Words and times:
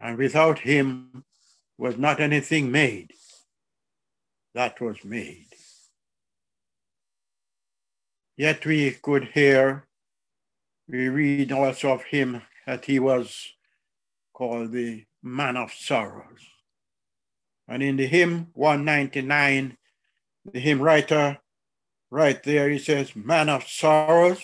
And 0.00 0.18
without 0.18 0.60
him 0.60 1.24
was 1.78 1.96
not 1.96 2.20
anything 2.20 2.70
made 2.70 3.12
that 4.56 4.80
was 4.80 5.04
made. 5.04 5.48
Yet 8.38 8.64
we 8.64 8.90
could 8.90 9.24
hear, 9.34 9.86
we 10.88 11.08
read 11.08 11.52
also 11.52 11.92
of 11.92 12.04
him 12.04 12.42
that 12.66 12.86
he 12.86 12.98
was 12.98 13.52
called 14.32 14.72
the 14.72 15.04
man 15.22 15.58
of 15.58 15.72
sorrows. 15.72 16.40
And 17.68 17.82
in 17.82 17.96
the 17.96 18.06
hymn 18.06 18.48
199, 18.54 19.76
the 20.52 20.60
hymn 20.60 20.80
writer, 20.80 21.38
right 22.10 22.42
there, 22.42 22.70
he 22.70 22.78
says, 22.78 23.14
Man 23.14 23.50
of 23.50 23.68
sorrows. 23.68 24.42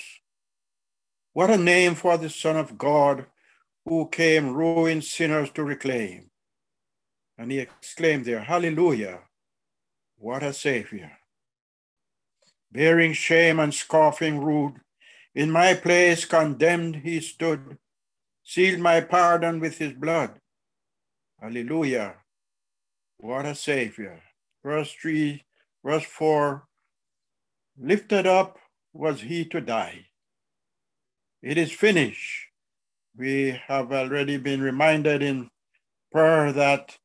What 1.33 1.51
a 1.51 1.57
name 1.57 1.95
for 1.95 2.19
the 2.19 2.29
Son 2.29 2.57
of 2.57 2.77
God 2.77 3.25
who 3.85 4.09
came 4.09 4.55
ruined 4.55 5.05
sinners 5.05 5.51
to 5.53 5.65
reclaim. 5.65 6.31
And 7.39 7.51
he 7.51 7.59
exclaimed 7.59 8.25
there, 8.25 8.41
Hallelujah, 8.41 9.21
what 10.17 10.43
a 10.43 10.53
Savior. 10.53 11.13
Bearing 12.71 13.13
shame 13.13 13.59
and 13.59 13.75
scoffing 13.75 14.43
rude, 14.43 14.81
in 15.35 15.51
my 15.51 15.75
place 15.75 16.25
condemned 16.25 16.97
he 16.97 17.21
stood, 17.21 17.79
sealed 18.45 18.81
my 18.81 19.01
pardon 19.01 19.61
with 19.61 19.79
his 19.79 19.93
blood. 19.93 20.39
Hallelujah. 21.41 22.15
What 23.19 23.47
a 23.47 23.55
Savior. 23.55 24.23
Verse 24.65 24.93
3, 24.93 25.43
verse 25.85 26.05
4 26.05 26.65
Lifted 27.79 28.27
up 28.27 28.59
was 28.93 29.23
he 29.23 29.45
to 29.47 29.61
die. 29.61 30.07
It 31.43 31.59
is 31.59 31.73
finished. 31.73 32.52
We 33.17 33.61
have 33.67 33.93
already 33.93 34.37
been 34.39 34.63
reminded 34.63 35.23
in 35.23 35.51
prayer 36.11 36.53
that 36.53 36.97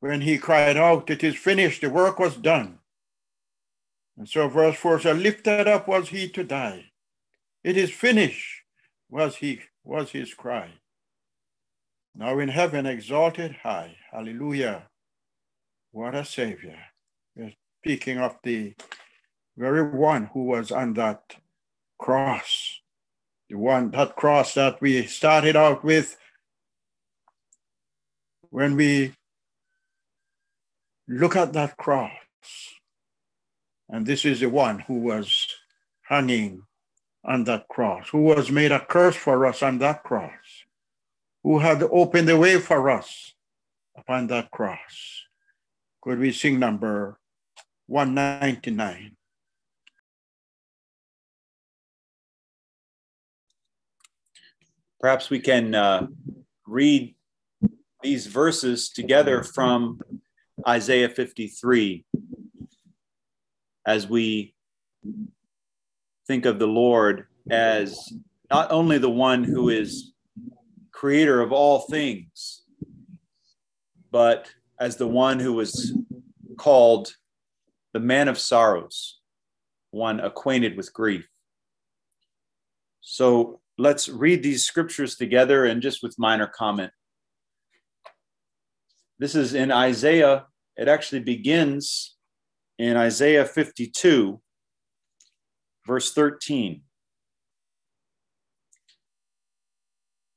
when 0.00 0.20
he 0.20 0.38
cried 0.38 0.76
out, 0.76 1.10
It 1.10 1.22
is 1.24 1.36
finished, 1.36 1.80
the 1.80 1.90
work 1.90 2.18
was 2.18 2.36
done. 2.36 2.78
And 4.16 4.28
so 4.28 4.48
verse 4.48 4.76
4 4.76 5.00
says, 5.00 5.18
Lifted 5.18 5.66
up 5.66 5.88
was 5.88 6.08
he 6.08 6.28
to 6.30 6.44
die. 6.44 6.86
It 7.64 7.76
is 7.76 7.90
finished 7.90 8.62
was 9.08 9.36
he 9.36 9.60
was 9.84 10.10
his 10.10 10.34
cry. 10.34 10.70
Now 12.14 12.38
in 12.38 12.48
heaven 12.48 12.86
exalted 12.86 13.56
high. 13.62 13.96
Hallelujah. 14.10 14.88
What 15.92 16.14
a 16.14 16.24
savior. 16.24 16.78
We're 17.36 17.52
speaking 17.80 18.18
of 18.18 18.36
the 18.42 18.74
very 19.56 19.82
one 19.82 20.30
who 20.32 20.44
was 20.44 20.70
on 20.72 20.94
that 20.94 21.36
cross. 21.98 22.61
The 23.52 23.58
one, 23.58 23.90
that 23.90 24.16
cross 24.16 24.54
that 24.54 24.80
we 24.80 25.04
started 25.04 25.56
out 25.56 25.84
with 25.84 26.16
when 28.48 28.76
we 28.76 29.12
look 31.06 31.36
at 31.36 31.52
that 31.52 31.76
cross. 31.76 32.10
And 33.90 34.06
this 34.06 34.24
is 34.24 34.40
the 34.40 34.48
one 34.48 34.78
who 34.78 35.00
was 35.00 35.48
hanging 36.00 36.62
on 37.22 37.44
that 37.44 37.68
cross, 37.68 38.08
who 38.08 38.22
was 38.22 38.50
made 38.50 38.72
a 38.72 38.80
curse 38.80 39.16
for 39.16 39.44
us 39.44 39.62
on 39.62 39.76
that 39.80 40.02
cross 40.02 40.64
who 41.42 41.58
had 41.58 41.82
opened 41.82 42.28
the 42.28 42.38
way 42.38 42.58
for 42.58 42.88
us 42.88 43.34
upon 43.94 44.28
that 44.28 44.50
cross. 44.50 45.26
Could 46.00 46.20
we 46.20 46.32
sing 46.32 46.58
number 46.58 47.18
199? 47.86 49.14
Perhaps 55.02 55.30
we 55.30 55.40
can 55.40 55.74
uh, 55.74 56.06
read 56.64 57.16
these 58.04 58.28
verses 58.28 58.88
together 58.88 59.42
from 59.42 60.00
Isaiah 60.66 61.08
53 61.08 62.04
as 63.84 64.06
we 64.06 64.54
think 66.28 66.46
of 66.46 66.60
the 66.60 66.68
Lord 66.68 67.26
as 67.50 68.12
not 68.48 68.70
only 68.70 68.98
the 68.98 69.10
one 69.10 69.42
who 69.42 69.70
is 69.70 70.12
creator 70.92 71.40
of 71.40 71.50
all 71.50 71.80
things, 71.80 72.62
but 74.12 74.54
as 74.78 74.98
the 74.98 75.08
one 75.08 75.40
who 75.40 75.52
was 75.52 75.98
called 76.56 77.16
the 77.92 77.98
man 77.98 78.28
of 78.28 78.38
sorrows, 78.38 79.18
one 79.90 80.20
acquainted 80.20 80.76
with 80.76 80.92
grief. 80.92 81.26
So 83.00 83.61
let's 83.78 84.08
read 84.08 84.42
these 84.42 84.64
scriptures 84.64 85.16
together 85.16 85.64
and 85.64 85.82
just 85.82 86.02
with 86.02 86.18
minor 86.18 86.46
comment. 86.46 86.92
This 89.18 89.34
is 89.34 89.54
in 89.54 89.70
Isaiah, 89.70 90.46
it 90.76 90.88
actually 90.88 91.20
begins 91.20 92.16
in 92.78 92.96
Isaiah 92.96 93.44
52, 93.44 94.40
verse 95.86 96.12
13. 96.12 96.82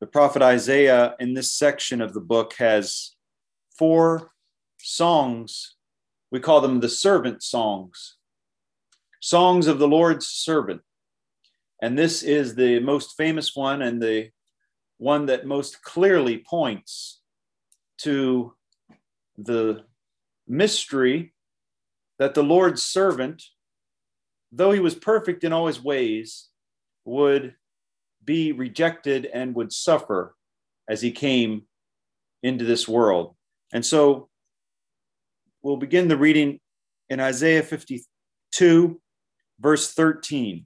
the 0.05 0.11
prophet 0.11 0.43
Isaiah 0.43 1.15
in 1.19 1.33
this 1.33 1.51
section 1.51 1.99
of 1.99 2.13
the 2.13 2.21
book 2.21 2.53
has 2.59 3.15
four 3.75 4.29
songs. 4.79 5.77
We 6.31 6.39
call 6.39 6.61
them 6.61 6.79
the 6.79 6.89
servant 6.89 7.41
songs, 7.41 8.17
songs 9.19 9.65
of 9.65 9.79
the 9.79 9.87
Lord's 9.87 10.27
servant. 10.27 10.81
And 11.81 11.97
this 11.97 12.23
is 12.23 12.55
the 12.55 12.79
most 12.79 13.15
famous 13.17 13.55
one 13.55 13.81
and 13.81 14.01
the 14.01 14.29
one 14.97 15.25
that 15.25 15.45
most 15.45 15.81
clearly 15.81 16.37
points 16.37 17.21
to 17.99 18.53
the 19.37 19.83
mystery 20.47 21.33
that 22.17 22.33
the 22.33 22.43
Lord's 22.43 22.83
servant, 22.83 23.43
though 24.51 24.71
he 24.71 24.79
was 24.79 24.95
perfect 24.95 25.43
in 25.43 25.51
all 25.51 25.67
his 25.67 25.83
ways, 25.83 26.49
would 27.03 27.55
be 28.23 28.51
rejected 28.51 29.25
and 29.25 29.55
would 29.55 29.71
suffer 29.71 30.35
as 30.89 31.01
he 31.01 31.11
came 31.11 31.63
into 32.41 32.63
this 32.65 32.87
world. 32.87 33.35
And 33.73 33.85
so 33.85 34.29
we'll 35.61 35.77
begin 35.77 36.07
the 36.07 36.17
reading 36.17 36.59
in 37.09 37.19
Isaiah 37.19 37.63
52, 37.63 39.01
verse 39.59 39.93
13. 39.93 40.65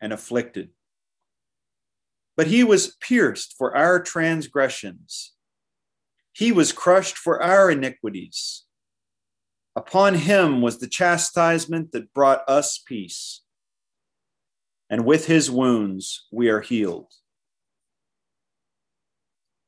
and 0.00 0.12
afflicted. 0.12 0.70
But 2.36 2.46
he 2.46 2.64
was 2.64 2.96
pierced 3.00 3.54
for 3.58 3.76
our 3.76 4.00
transgressions, 4.02 5.32
he 6.32 6.52
was 6.52 6.72
crushed 6.72 7.16
for 7.16 7.42
our 7.42 7.70
iniquities. 7.70 8.64
Upon 9.76 10.14
him 10.14 10.62
was 10.62 10.78
the 10.78 10.88
chastisement 10.88 11.92
that 11.92 12.12
brought 12.12 12.42
us 12.48 12.78
peace, 12.78 13.42
and 14.88 15.04
with 15.04 15.26
his 15.26 15.50
wounds 15.50 16.26
we 16.32 16.48
are 16.48 16.60
healed. 16.60 17.12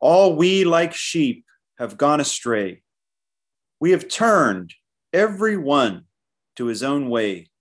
All 0.00 0.34
we 0.34 0.64
like 0.64 0.92
sheep 0.92 1.44
have 1.78 1.96
gone 1.96 2.18
astray. 2.20 2.82
We 3.78 3.92
have 3.92 4.08
turned 4.08 4.74
every 5.12 5.56
one 5.56 6.06
to 6.56 6.66
his 6.66 6.82
own 6.82 7.08
way, 7.08 7.51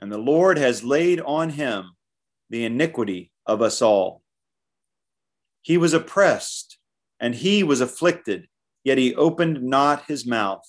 and 0.00 0.12
the 0.12 0.18
Lord 0.18 0.58
has 0.58 0.84
laid 0.84 1.20
on 1.20 1.50
him 1.50 1.92
the 2.50 2.64
iniquity 2.64 3.30
of 3.46 3.62
us 3.62 3.80
all. 3.80 4.22
He 5.62 5.78
was 5.78 5.94
oppressed 5.94 6.78
and 7.18 7.34
he 7.34 7.62
was 7.62 7.80
afflicted, 7.80 8.46
yet 8.84 8.98
he 8.98 9.14
opened 9.14 9.62
not 9.62 10.04
his 10.06 10.26
mouth. 10.26 10.64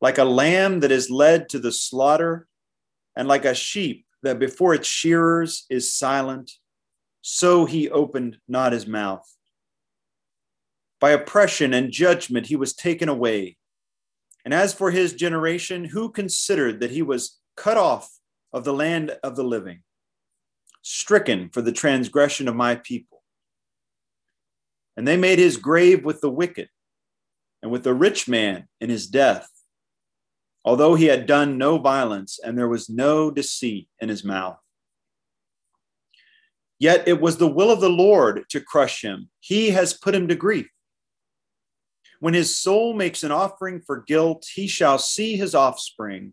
Like 0.00 0.18
a 0.18 0.24
lamb 0.24 0.80
that 0.80 0.92
is 0.92 1.10
led 1.10 1.48
to 1.50 1.58
the 1.58 1.72
slaughter, 1.72 2.46
and 3.16 3.26
like 3.26 3.44
a 3.44 3.54
sheep 3.54 4.06
that 4.22 4.38
before 4.38 4.74
its 4.74 4.86
shearers 4.86 5.66
is 5.68 5.92
silent, 5.92 6.52
so 7.20 7.64
he 7.64 7.90
opened 7.90 8.38
not 8.46 8.72
his 8.72 8.86
mouth. 8.86 9.28
By 11.00 11.10
oppression 11.10 11.74
and 11.74 11.92
judgment 11.92 12.46
he 12.46 12.56
was 12.56 12.74
taken 12.74 13.08
away. 13.08 13.56
And 14.44 14.54
as 14.54 14.72
for 14.72 14.90
his 14.90 15.12
generation, 15.12 15.84
who 15.84 16.10
considered 16.10 16.80
that 16.80 16.92
he 16.92 17.02
was 17.02 17.38
cut 17.58 17.76
off 17.76 18.10
of 18.52 18.64
the 18.64 18.72
land 18.72 19.10
of 19.22 19.36
the 19.36 19.44
living, 19.44 19.82
stricken 20.82 21.50
for 21.50 21.60
the 21.60 21.72
transgression 21.72 22.48
of 22.48 22.54
my 22.54 22.76
people? 22.76 23.22
And 24.96 25.06
they 25.06 25.16
made 25.16 25.38
his 25.38 25.56
grave 25.56 26.04
with 26.04 26.20
the 26.20 26.30
wicked 26.30 26.68
and 27.62 27.70
with 27.70 27.84
the 27.84 27.94
rich 27.94 28.28
man 28.28 28.68
in 28.80 28.90
his 28.90 29.06
death, 29.06 29.48
although 30.64 30.94
he 30.94 31.06
had 31.06 31.26
done 31.26 31.58
no 31.58 31.78
violence 31.78 32.38
and 32.42 32.56
there 32.56 32.68
was 32.68 32.88
no 32.88 33.30
deceit 33.30 33.88
in 34.00 34.08
his 34.08 34.24
mouth. 34.24 34.58
Yet 36.78 37.08
it 37.08 37.20
was 37.20 37.36
the 37.36 37.48
will 37.48 37.70
of 37.70 37.80
the 37.80 37.90
Lord 37.90 38.44
to 38.50 38.60
crush 38.60 39.02
him. 39.02 39.30
He 39.40 39.70
has 39.70 39.94
put 39.94 40.14
him 40.14 40.28
to 40.28 40.36
grief. 40.36 40.68
When 42.20 42.34
his 42.34 42.56
soul 42.58 42.94
makes 42.94 43.22
an 43.22 43.30
offering 43.30 43.80
for 43.80 44.02
guilt, 44.06 44.46
he 44.52 44.66
shall 44.66 44.98
see 44.98 45.36
his 45.36 45.54
offspring, 45.54 46.32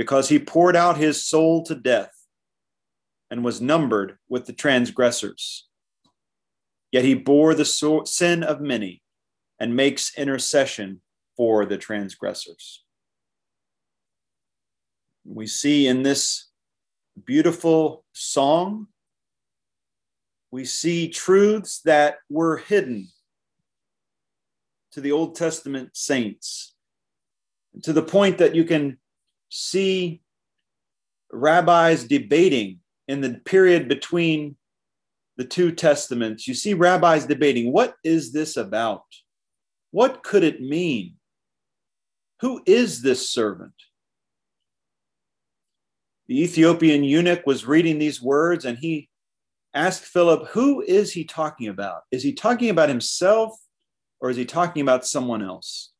because 0.00 0.30
he 0.30 0.38
poured 0.38 0.74
out 0.74 0.96
his 0.96 1.22
soul 1.22 1.62
to 1.62 1.74
death 1.74 2.24
and 3.30 3.44
was 3.44 3.60
numbered 3.60 4.16
with 4.30 4.46
the 4.46 4.52
transgressors. 4.54 5.68
Yet 6.90 7.04
he 7.04 7.12
bore 7.12 7.54
the 7.54 7.66
sin 8.06 8.42
of 8.42 8.62
many 8.62 9.02
and 9.58 9.76
makes 9.76 10.16
intercession 10.16 11.02
for 11.36 11.66
the 11.66 11.76
transgressors. 11.76 12.82
We 15.26 15.46
see 15.46 15.86
in 15.86 16.02
this 16.02 16.48
beautiful 17.22 18.06
song, 18.14 18.86
we 20.50 20.64
see 20.64 21.10
truths 21.10 21.82
that 21.82 22.20
were 22.30 22.56
hidden 22.56 23.08
to 24.92 25.02
the 25.02 25.12
Old 25.12 25.34
Testament 25.34 25.90
saints 25.92 26.74
to 27.82 27.92
the 27.92 28.02
point 28.02 28.38
that 28.38 28.54
you 28.54 28.64
can 28.64 28.96
see 29.50 30.22
rabbis 31.32 32.04
debating 32.04 32.80
in 33.08 33.20
the 33.20 33.34
period 33.44 33.88
between 33.88 34.56
the 35.36 35.44
two 35.44 35.72
testaments. 35.72 36.46
You 36.46 36.54
see 36.54 36.74
rabbis 36.74 37.26
debating 37.26 37.72
what 37.72 37.94
is 38.04 38.32
this 38.32 38.56
about? 38.56 39.04
What 39.90 40.22
could 40.22 40.44
it 40.44 40.60
mean? 40.60 41.14
Who 42.40 42.62
is 42.64 43.02
this 43.02 43.28
servant? 43.28 43.74
The 46.28 46.42
Ethiopian 46.42 47.02
eunuch 47.02 47.44
was 47.44 47.66
reading 47.66 47.98
these 47.98 48.22
words 48.22 48.64
and 48.64 48.78
he 48.78 49.08
asked 49.74 50.04
Philip, 50.04 50.48
Who 50.50 50.80
is 50.80 51.12
he 51.12 51.24
talking 51.24 51.68
about? 51.68 52.02
Is 52.12 52.22
he 52.22 52.32
talking 52.32 52.70
about 52.70 52.88
himself 52.88 53.58
or 54.20 54.30
is 54.30 54.36
he 54.36 54.44
talking 54.44 54.82
about 54.82 55.06
someone 55.06 55.42
else? 55.42 55.90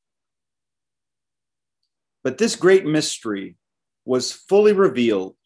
But 2.23 2.39
this 2.39 2.57
great 2.57 2.85
mystery 2.85 3.57
was 4.05 4.33
fully 4.33 4.73
revealed 4.73 5.37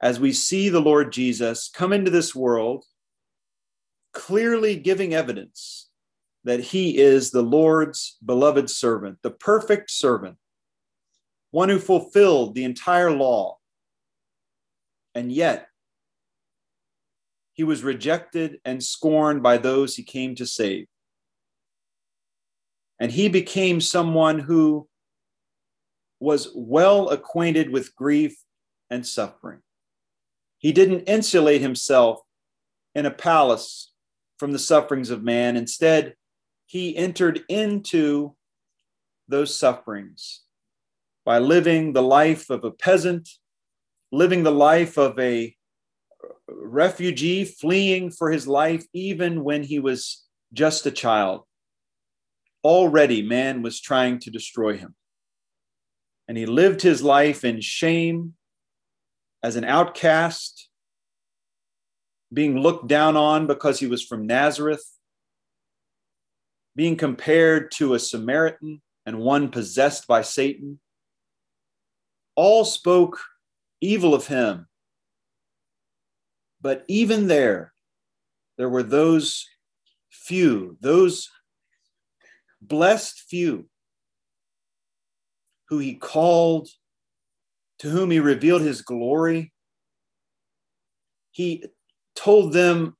as 0.00 0.20
we 0.20 0.32
see 0.32 0.68
the 0.68 0.80
Lord 0.80 1.12
Jesus 1.12 1.70
come 1.72 1.92
into 1.92 2.10
this 2.10 2.34
world, 2.34 2.84
clearly 4.12 4.76
giving 4.76 5.14
evidence 5.14 5.88
that 6.44 6.60
he 6.60 6.98
is 6.98 7.30
the 7.30 7.42
Lord's 7.42 8.16
beloved 8.24 8.68
servant, 8.68 9.18
the 9.22 9.30
perfect 9.30 9.90
servant, 9.90 10.36
one 11.52 11.68
who 11.68 11.78
fulfilled 11.78 12.54
the 12.54 12.64
entire 12.64 13.12
law. 13.12 13.58
And 15.14 15.30
yet, 15.30 15.68
he 17.52 17.64
was 17.64 17.84
rejected 17.84 18.60
and 18.64 18.82
scorned 18.82 19.42
by 19.42 19.58
those 19.58 19.94
he 19.94 20.02
came 20.02 20.34
to 20.36 20.46
save. 20.46 20.86
And 22.98 23.12
he 23.12 23.28
became 23.28 23.80
someone 23.80 24.38
who 24.38 24.88
was 26.22 26.52
well 26.54 27.08
acquainted 27.08 27.70
with 27.70 27.96
grief 27.96 28.36
and 28.88 29.04
suffering. 29.04 29.58
He 30.58 30.70
didn't 30.70 31.08
insulate 31.08 31.60
himself 31.60 32.20
in 32.94 33.06
a 33.06 33.10
palace 33.10 33.92
from 34.38 34.52
the 34.52 34.58
sufferings 34.58 35.10
of 35.10 35.24
man. 35.24 35.56
Instead, 35.56 36.14
he 36.66 36.96
entered 36.96 37.42
into 37.48 38.36
those 39.26 39.58
sufferings 39.58 40.42
by 41.24 41.40
living 41.40 41.92
the 41.92 42.02
life 42.02 42.50
of 42.50 42.62
a 42.64 42.70
peasant, 42.70 43.28
living 44.12 44.44
the 44.44 44.52
life 44.52 44.96
of 44.96 45.18
a 45.18 45.56
refugee, 46.48 47.44
fleeing 47.44 48.12
for 48.12 48.30
his 48.30 48.46
life, 48.46 48.84
even 48.92 49.42
when 49.42 49.64
he 49.64 49.80
was 49.80 50.24
just 50.52 50.86
a 50.86 50.92
child. 50.92 51.42
Already, 52.62 53.22
man 53.22 53.62
was 53.62 53.80
trying 53.80 54.20
to 54.20 54.30
destroy 54.30 54.76
him. 54.76 54.94
And 56.32 56.38
he 56.38 56.46
lived 56.46 56.80
his 56.80 57.02
life 57.02 57.44
in 57.44 57.60
shame 57.60 58.32
as 59.42 59.56
an 59.56 59.64
outcast, 59.64 60.70
being 62.32 62.58
looked 62.58 62.88
down 62.88 63.18
on 63.18 63.46
because 63.46 63.78
he 63.78 63.86
was 63.86 64.02
from 64.02 64.26
Nazareth, 64.26 64.82
being 66.74 66.96
compared 66.96 67.70
to 67.72 67.92
a 67.92 67.98
Samaritan 67.98 68.80
and 69.04 69.18
one 69.18 69.50
possessed 69.50 70.06
by 70.06 70.22
Satan. 70.22 70.80
All 72.34 72.64
spoke 72.64 73.20
evil 73.82 74.14
of 74.14 74.26
him. 74.26 74.68
But 76.62 76.86
even 76.88 77.26
there, 77.26 77.74
there 78.56 78.70
were 78.70 78.82
those 78.82 79.46
few, 80.10 80.78
those 80.80 81.28
blessed 82.62 83.20
few 83.28 83.68
who 85.72 85.78
he 85.78 85.94
called, 85.94 86.68
to 87.78 87.88
whom 87.88 88.10
he 88.10 88.20
revealed 88.20 88.60
his 88.60 88.82
glory. 88.82 89.54
He 91.30 91.64
told 92.14 92.52
them 92.52 92.94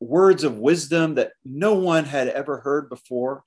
words 0.00 0.42
of 0.42 0.56
wisdom 0.56 1.16
that 1.16 1.32
no 1.44 1.74
one 1.74 2.06
had 2.06 2.28
ever 2.28 2.60
heard 2.60 2.88
before. 2.88 3.44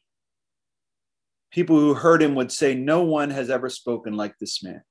People 1.52 1.80
who 1.80 1.96
heard 1.96 2.22
him 2.22 2.36
would 2.36 2.52
say, 2.52 2.76
No 2.76 3.02
one 3.02 3.32
has 3.32 3.50
ever 3.50 3.68
spoken 3.68 4.14
like 4.14 4.38
this 4.38 4.64
man. 4.64 4.84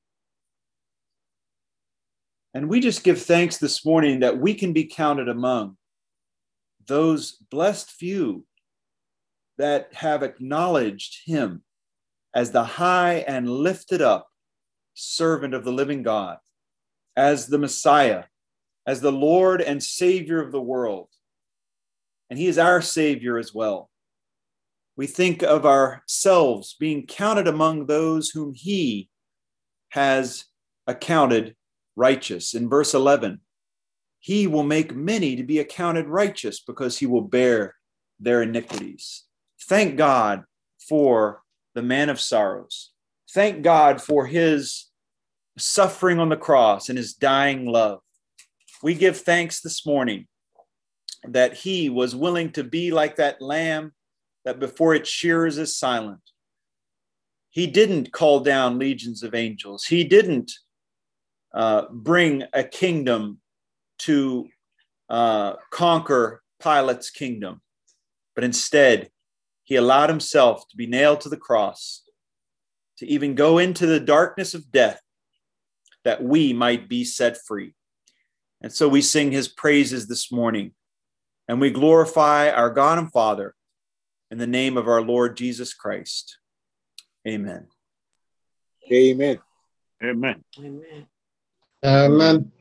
And 2.55 2.69
we 2.69 2.81
just 2.81 3.05
give 3.05 3.23
thanks 3.23 3.59
this 3.59 3.87
morning 3.87 4.19
that 4.21 4.39
we 4.39 4.53
can 4.53 4.73
be 4.73 4.87
counted 4.87 5.29
among 5.29 5.77
those 6.89 7.37
blessed 7.53 7.93
few 7.93 8.45
that 9.59 9.95
have 9.95 10.25
acknowledged 10.25 11.21
him 11.25 11.63
as 12.35 12.51
the 12.51 12.65
high 12.65 13.25
and 13.29 13.49
lifted 13.49 14.01
up 14.01 14.29
servant 14.95 15.55
of 15.55 15.65
the 15.65 15.73
living 15.73 16.03
God, 16.03 16.39
as 17.17 17.47
the 17.47 17.59
Messiah, 17.59 18.25
as 18.87 19.01
the 19.01 19.13
Lord 19.13 19.61
and 19.61 19.83
Savior 19.83 20.43
of 20.43 20.53
the 20.53 20.61
world, 20.61 21.09
and 22.31 22.39
he 22.39 22.47
is 22.47 22.59
our 22.59 22.81
Savior 22.81 23.39
as 23.39 23.53
well. 23.53 23.91
We 24.97 25.07
think 25.07 25.43
of 25.43 25.67
ourselves 25.67 26.77
being 26.79 27.07
counted 27.07 27.47
among 27.47 27.87
those 27.87 28.31
whom 28.31 28.55
he 28.55 29.09
has 29.91 30.45
accounted 30.87 31.55
righteous. 31.97 32.55
In 32.55 32.69
verse 32.69 32.95
11, 32.95 33.41
he 34.21 34.47
will 34.47 34.63
make 34.63 34.95
many 34.95 35.37
to 35.37 35.43
be 35.43 35.59
accounted 35.59 36.07
righteous 36.09 36.61
because 36.61 36.99
he 36.99 37.07
will 37.07 37.23
bear 37.23 37.75
their 38.21 38.43
iniquities. 38.43 39.25
Thank 39.63 39.97
God 39.97 40.45
for 40.89 41.42
the 41.75 41.83
man 41.83 42.11
of 42.11 42.21
sorrows. 42.21 42.91
Thank 43.31 43.63
God 43.63 44.03
for 44.03 44.27
his 44.27 44.91
suffering 45.59 46.19
on 46.19 46.29
the 46.29 46.37
cross 46.37 46.89
and 46.89 46.99
his 46.99 47.15
dying 47.15 47.67
love. 47.67 48.01
We 48.83 48.95
give 48.95 49.19
thanks 49.19 49.61
this 49.61 49.87
morning 49.87 50.27
that 51.25 51.55
he 51.55 51.89
was 51.89 52.17
willing 52.17 52.51
to 52.53 52.65
be 52.65 52.91
like 52.91 53.17
that 53.17 53.41
lamb 53.41 53.93
that 54.45 54.59
before 54.59 54.95
its 54.95 55.09
shears 55.09 55.57
is 55.57 55.77
silent. 55.77 56.21
He 57.51 57.67
didn't 57.67 58.13
call 58.13 58.41
down 58.41 58.79
legions 58.79 59.23
of 59.23 59.35
angels. 59.35 59.85
He 59.85 60.05
didn't 60.05 60.51
uh, 61.55 61.85
bring 61.91 62.45
a 62.53 62.65
kingdom 62.65 63.41
to 63.99 64.49
uh, 65.09 65.55
conquer 65.71 66.43
Pilate's 66.61 67.11
kingdom, 67.11 67.61
but 68.35 68.43
instead, 68.43 69.11
he 69.73 69.77
allowed 69.77 70.11
himself 70.11 70.69
to 70.69 70.77
be 70.77 70.87
nailed 70.87 71.23
to 71.23 71.31
the 71.31 71.37
cross, 71.39 72.03
to 72.99 73.07
even 73.07 73.35
go 73.35 73.57
into 73.57 73.87
the 73.87 73.99
darkness 73.99 74.53
of 74.53 74.71
death, 74.71 75.01
that 76.05 76.23
we 76.23 76.53
might 76.53 76.91
be 76.91 77.05
set 77.05 77.39
free. 77.47 77.73
And 78.61 78.71
so 78.71 78.87
we 78.87 79.01
sing 79.01 79.33
his 79.33 79.49
praises 79.49 80.09
this 80.09 80.31
morning, 80.31 80.73
and 81.49 81.59
we 81.59 81.71
glorify 81.71 82.51
our 82.51 82.69
God 82.69 82.99
and 82.99 83.11
Father 83.11 83.55
in 84.31 84.37
the 84.37 84.47
name 84.47 84.77
of 84.77 84.89
our 84.89 85.01
Lord 85.01 85.39
Jesus 85.39 85.73
Christ. 85.73 86.37
Amen. 87.27 87.69
Amen. 88.93 89.39
Amen. 90.05 90.45
Amen. 90.59 91.07
Amen. 91.83 92.53